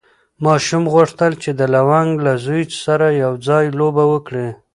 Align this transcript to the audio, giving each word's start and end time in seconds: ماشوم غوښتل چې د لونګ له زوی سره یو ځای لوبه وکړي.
ماشوم 0.45 0.83
غوښتل 0.93 1.31
چې 1.43 1.51
د 1.59 1.61
لونګ 1.73 2.11
له 2.25 2.33
زوی 2.45 2.63
سره 2.85 3.07
یو 3.23 3.33
ځای 3.47 3.65
لوبه 3.79 4.03
وکړي. 4.13 4.47